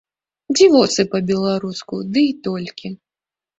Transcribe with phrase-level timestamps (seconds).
[0.55, 2.95] Дзівосы па-беларуску, дый толькі.